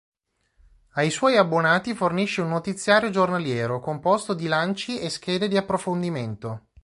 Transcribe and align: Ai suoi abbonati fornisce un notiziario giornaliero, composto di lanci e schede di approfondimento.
Ai 0.93 1.11
suoi 1.11 1.37
abbonati 1.37 1.93
fornisce 1.93 2.41
un 2.41 2.49
notiziario 2.49 3.11
giornaliero, 3.11 3.79
composto 3.79 4.33
di 4.33 4.47
lanci 4.47 4.97
e 4.97 5.09
schede 5.11 5.47
di 5.47 5.57
approfondimento. 5.57 6.69